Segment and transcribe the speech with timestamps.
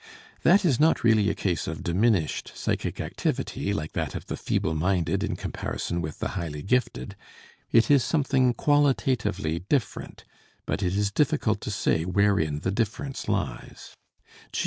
[0.41, 4.73] That is not really a case of diminished psychic activity, like that of the feeble
[4.73, 7.15] minded in comparison with the highly gifted;
[7.71, 10.25] it is something qualitatively different,
[10.65, 13.95] but it is difficult to say wherein the difference lies.